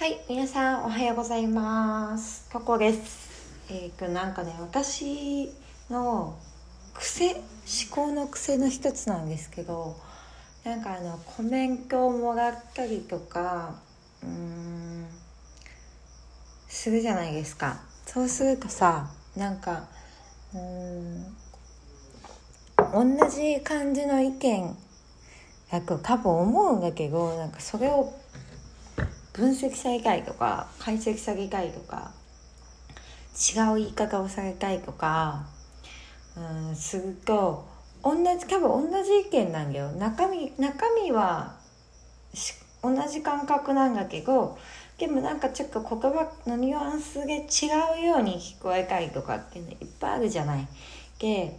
[0.00, 2.48] はい、皆さんおはようございます。
[2.50, 3.68] ここです。
[3.68, 5.52] えー、となんかね、私
[5.90, 6.38] の
[6.94, 7.42] 癖、思
[7.90, 9.94] 考の癖の一つなんですけど、
[10.64, 13.74] なんかあのコメントをもらったりとか、
[14.22, 15.06] うーん、
[16.66, 17.82] するじゃないですか。
[18.06, 19.84] そうするとさ、なんか、
[20.54, 20.62] うー
[23.04, 24.78] ん、同じ感じの意見
[25.70, 28.14] だと多分思うんだけど、なんかそれを
[29.32, 32.12] 分析されたいとか解析されたいとか
[33.54, 35.46] 違う言い方をされたいとか
[36.36, 37.68] うんすると
[38.02, 41.56] 同じ多分同じ意見なんだよ中身中身は
[42.82, 44.58] 同じ感覚なんだけど
[44.98, 50.68] でもなんかちょっと言葉のニュアンスで違うように聞こえたりとかっていうのいっぱいあるじゃない。
[51.18, 51.58] で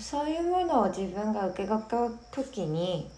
[0.00, 3.10] そういうものを自分が受け取った時に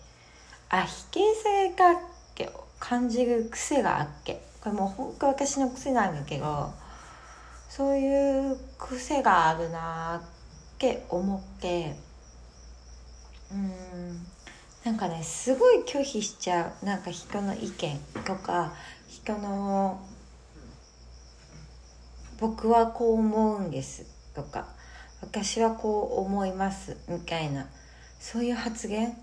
[0.68, 1.96] あ否定されたっ
[2.34, 4.42] て感じる癖があっけ。
[4.60, 6.72] これもう本当私の癖なんだけど
[7.68, 10.28] そういう癖があるなっ
[10.78, 11.94] て思って
[13.52, 14.26] うん。
[14.84, 16.86] なんかねすごい拒否しちゃう。
[16.86, 18.72] なんか人の意見とか
[19.06, 20.00] 人の
[22.40, 24.66] 僕はこう思うんですとか
[25.20, 27.66] 私はこう思いますみたいな
[28.18, 29.14] そういう発言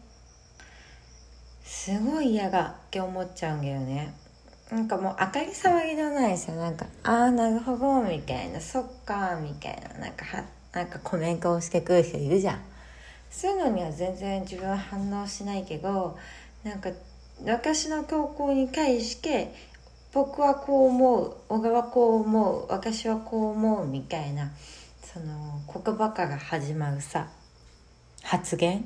[1.88, 4.14] すごい嫌がって思っちゃうんだよね。
[4.70, 10.00] なんかもう当たり障りのないさなんか「ああなるほど」みたいな「そっか」みたいな。
[10.00, 12.60] なんかはなんかコメントをしてくる人いるじゃん。
[13.32, 16.18] そういうのには全然自分は反応しないけど
[16.66, 16.90] なんか
[17.46, 19.56] 私の投稿に対して
[20.12, 24.52] 僕はこう思う小川こう思う私はこう思うみたいな
[25.02, 27.30] その言葉から始まるさ
[28.24, 28.86] 発言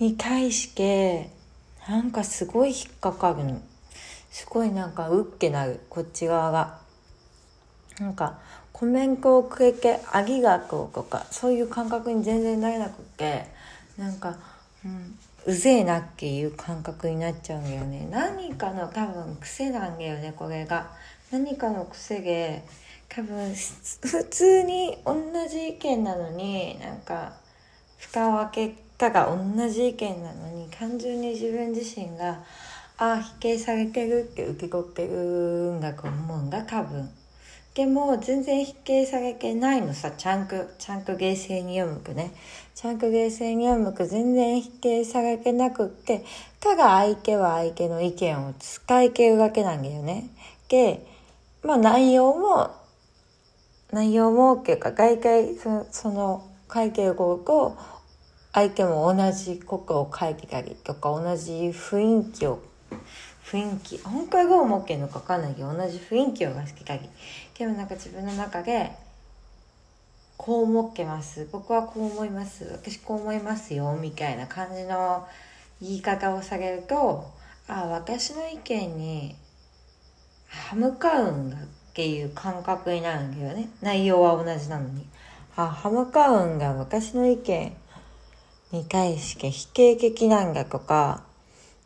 [0.00, 1.37] に対して
[1.88, 3.44] なんかすごい引っかかる。
[3.44, 3.60] の
[4.30, 5.80] すごいなんかうっけなる。
[5.88, 6.78] こっち側が。
[7.98, 8.38] なんか
[8.72, 13.46] コメントをくれてありがとうとかそういう感覚に全然なれなくて
[13.96, 14.36] なんか、
[14.84, 18.06] うん、うぜえなっていう感覚になっちゃうんだよね。
[18.10, 20.90] 何かの多分癖なんだよねこれが。
[21.32, 22.64] 何かの癖で
[23.08, 25.16] 多分普通に同
[25.48, 27.32] じ意見なのになんか
[27.98, 32.40] 蓋を開けたが同じ意見なのに単純に自分自身が
[32.98, 37.08] ああ否定されてるって受け取ってるんだと思うんだ多分。
[37.74, 42.32] でも全然否定されてないのさちゃんとちゃんと冷静に読むとね。
[42.74, 46.24] ちゃんと冷静に読むと全然否定されてなくって
[46.58, 50.28] ただ相手は相手の意見を使い切るだけなんだよね。
[50.68, 51.06] で
[51.62, 52.74] まあ内容も
[53.92, 57.97] 内容もっていうか外界そその書いてることと
[58.52, 62.62] 相手も同じことを書いてたりとか同じ雰囲気を
[63.44, 67.08] 雰囲気本当はどう思ってんのか分かんないけど同じ雰囲気を出してたり
[67.58, 68.92] でもなんか自分の中で
[70.36, 71.48] こう思ってます。
[71.50, 72.64] 僕はこう思います。
[72.72, 75.26] 私こう思いますよみたいな感じの
[75.80, 77.28] 言い方をされると
[77.66, 79.34] ああ私の意見に
[80.46, 81.56] 歯向かうんだ。
[81.56, 83.68] っていう感覚になるんだよね。
[83.82, 85.04] 内容は同じなのに
[85.56, 87.76] あ歯向かうんが私の意見。
[88.72, 91.24] に対して否定的なんだとか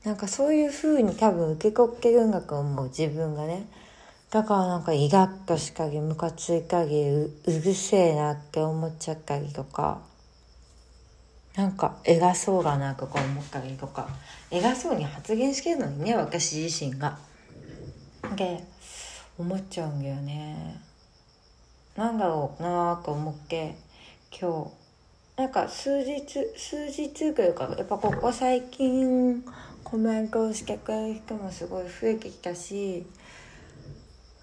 [0.04, 3.66] なんかそういう風に多分受け取ってるんだと思う自分がね
[4.30, 10.00] だからなんかイラッとしたりムカついたりううるせえなって思っちゃったりとか
[11.54, 14.08] なんか偉そうだなとか思ったりとか
[14.50, 17.18] 偉そうに発言してるのにね私自身が。
[18.36, 18.64] で
[19.38, 20.80] 思っちゃうんだよね。
[21.96, 23.76] なんだろうなと思って
[24.30, 24.81] 今日
[25.36, 26.22] なんか数日
[26.56, 29.42] 数日というかやっぱここ最近
[29.82, 33.06] コメントをしてくれる人もすごい増えてきたし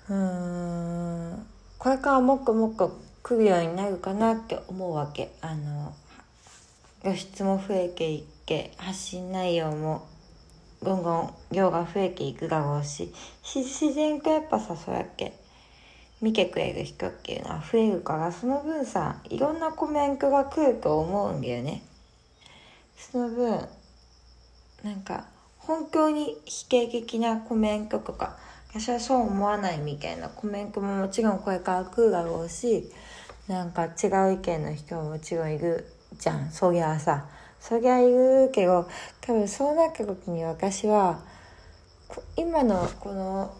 [0.09, 1.45] うん
[1.77, 5.31] これからもっともっと来るようになるかなって思うわけ。
[5.41, 5.94] あの
[7.01, 10.07] 露出も増えていって発信内容も
[10.83, 13.13] どんどん量が増えていくだろうし
[13.44, 15.38] 自然とやっぱさそうやって
[16.21, 21.83] 見てくれる人っていうのは増えるからその分さいろんなコメントが来ると思うんだよね。
[22.98, 23.68] その分
[24.83, 25.25] なんか
[25.57, 28.38] 本当に否定的なコメントとか
[28.69, 32.92] 私はそう思わないみたいなコメントももちろんこれから来るだろうし
[33.48, 35.88] なんか違う意見の人ももちろんいる
[36.18, 36.51] じゃん。
[36.51, 37.25] そりゃさ
[37.60, 38.88] そりゃいるけど
[39.21, 41.19] 多分そうなった時に私は
[42.36, 43.54] 今のこの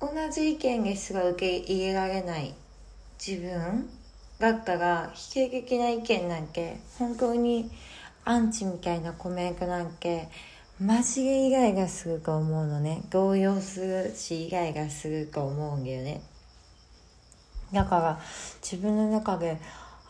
[0.00, 2.54] 同じ意見ですら受け入れられない
[3.24, 3.88] 自分
[4.38, 7.70] だったら否定的な意見なんて本当に
[8.24, 10.28] アンチみたいなコメントなんて
[10.78, 13.02] マジでイライラすると思うのね。
[13.08, 16.20] 動揺するしイライラすると思うんだよね。
[17.72, 18.20] だから
[18.62, 19.58] 自分の中で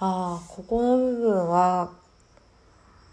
[0.01, 1.93] ああここの部分は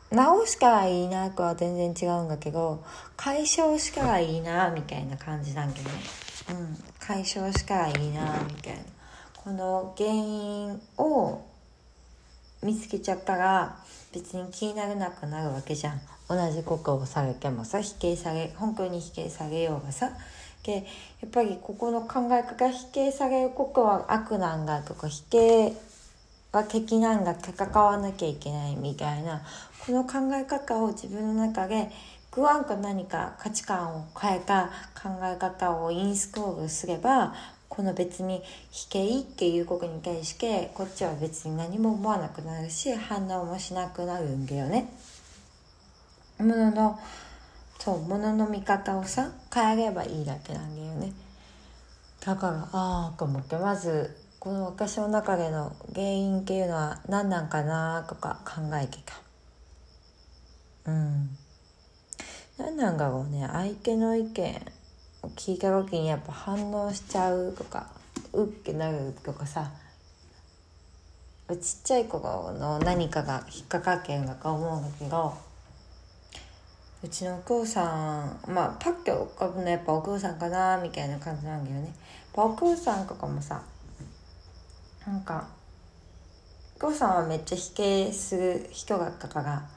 [0.09, 2.83] 直したらいいなとは全然違うんだけど
[3.15, 5.91] 解消したらいいなみたいな感じなんだよね。
[6.49, 8.83] うん解消したらいいなみたいな。
[9.43, 11.41] この原因を
[12.61, 13.77] 見つけちゃったら
[14.13, 16.01] 別に気にならなくなるわけじゃん。
[16.29, 20.11] 同じことをされてもさ否定され本当に否定されようがさ。
[20.63, 20.85] で
[21.21, 25.73] やっぱりここの考え方否定されることは悪なんだとか否定
[26.53, 29.43] は敵なんだ戦わなきゃいけないみたいな。
[29.85, 31.91] この考え方を自分の中で
[32.35, 37.35] グワンか何か価値観を変えた考え方をインストールすれば
[37.69, 38.41] この別に
[38.71, 44.91] 否定っていうことに対してこっちは別に何も思わなくなるし反応もしなくなるんだよね。
[46.39, 46.99] ものの
[47.77, 51.13] そうものの見方をさ変えればいいだけなんだよね。
[52.19, 60.91] だからああと思ってまずこの私の中での原因っていうのは何なんかなとか考えてた。
[60.91, 61.37] うん
[62.57, 64.61] 何なんだろうね相手の意見
[65.23, 67.87] を聞いた時にやっぱ反応しちゃうとか
[68.33, 69.71] うってなるとかさ
[71.49, 75.33] ちっちゃい子の何かが引っかかってるんだと思うんだけど
[77.03, 81.93] うちのお父さんまあパッと浮かぶのやっぱお父さんかなみたいな感じなんだよね。
[82.33, 83.61] お父さんとかもさ
[85.05, 85.47] なんか
[86.77, 89.69] お父さんはめっちゃ否定する人だったから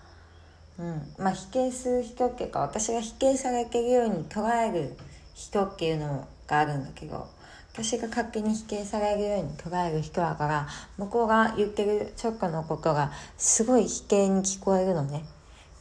[0.79, 1.15] うん。
[1.19, 4.97] まあ否定する人っていうか私が否定されてるように捉える
[5.35, 7.29] 人っていうのがあるんだけど
[7.73, 15.25] 私が勝手に否定されるように捉える人だから向こうが言ってるちょっとのことがすごい否定に聞こえるのね。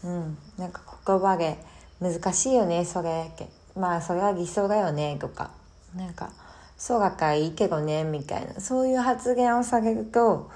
[0.03, 1.57] うん、なんか言葉で
[2.01, 3.47] 難しいよねそれって。
[3.75, 5.51] まあそれは理想だよねとか。
[5.95, 6.31] なんか
[6.77, 8.59] そうだからいいけどねみたいな。
[8.59, 10.51] そういう発言をされると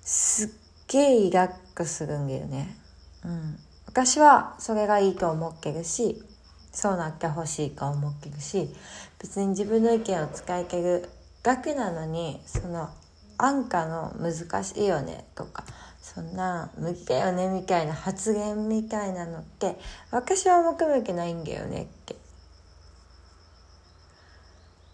[0.00, 0.48] すっ
[0.88, 2.74] げえイラッとするんだよね。
[3.24, 3.58] うん、
[3.98, 6.22] 私はそれがいいと思ってるし
[6.70, 8.68] そうなってほしいと思ってるし
[9.18, 11.08] 別に自分の意見を使い切る
[11.42, 12.90] だけなのにその
[13.38, 15.64] 安価の難しいよねとか
[16.00, 19.76] そんな無理だよねみたいな発言みたいなのって
[20.12, 22.14] 私は求めてないんだよねって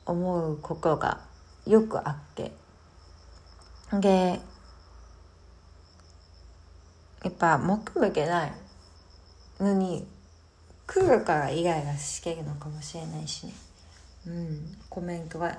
[0.07, 1.21] 思うことが
[1.67, 2.53] よくあって。
[4.01, 4.41] で
[7.23, 8.64] やっぱ求めてない。
[9.65, 10.07] のに
[10.87, 13.53] 来るからイライラしてるのかもしれないしね。
[14.27, 14.77] うん。
[14.89, 15.59] コメントが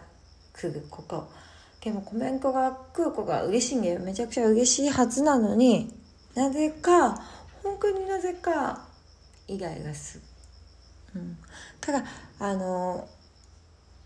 [0.53, 1.29] 来ること。
[1.81, 3.99] でもコメントが来ることが嬉しいんだよ。
[3.99, 5.93] めちゃくちゃ嬉しいはずなのに
[6.33, 7.21] なぜか
[7.63, 8.87] 本当になぜか
[9.47, 10.17] イライラす
[11.13, 11.37] る、うん、
[11.79, 12.03] ただ
[12.39, 13.07] あの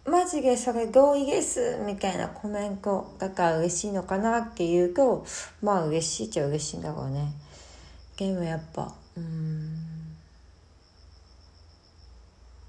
[0.05, 5.25] マジでそれ同意ですみたいなコメントだから嬉しいのかなっていうと
[5.61, 7.31] まあ嬉しいっちゃ嬉しいんだろうね。
[8.17, 9.79] でもやっぱうん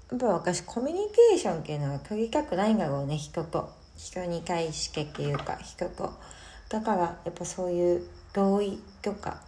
[0.15, 3.69] っぱ私コミュニケーションっていうのは取りたくないんだろうね人と。
[3.97, 6.11] 人に対してっていうか人と。
[6.69, 8.03] だからやっぱそういう
[8.33, 9.41] 同意とか、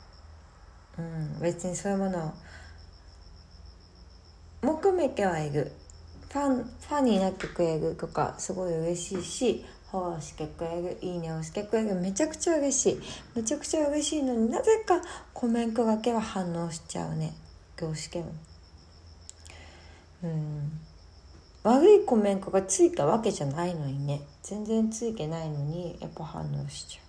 [0.97, 2.33] うん、別にそういうものを
[4.61, 5.71] 求めてはいる。
[6.29, 11.95] ファンファンになってくれるとかすごい嬉しいしフォローしてくれるいいねをしてくれる。
[11.95, 13.01] めちゃくちゃ嬉しい。
[13.35, 15.01] めちゃくちゃ嬉しいのになぜか
[15.33, 17.33] コメントだけは反応しちゃうね
[17.75, 18.33] どうしても。
[20.23, 20.79] うん。
[21.63, 24.21] 悪いコメントがついたわけじゃないのにね。
[24.41, 27.03] 全然ついてないのにやっぱ反応しちゃう。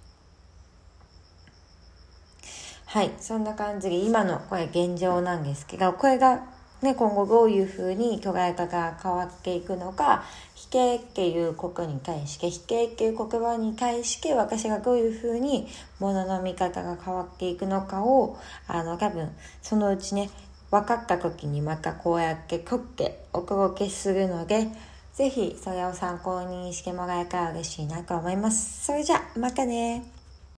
[2.86, 3.10] はい。
[3.18, 6.44] そんな感じで今のこれ現状なんですけどこれが
[6.84, 10.22] ね、今後どういうふうに捉え方が変わっていくのか
[10.54, 15.66] 否定っていうことに対して否定っていう言葉に対して私がどういうふうに
[15.98, 18.36] ものの見方が変わっていくのかを
[18.68, 19.30] あの多分
[19.62, 20.28] そのうちね
[20.74, 24.66] 分かった時にまたこうやってクッケお届けするので、
[25.12, 28.84] ぜひそれを参考にしてもらえたら嬉しいなと思います。
[28.86, 30.13] それじゃ、またね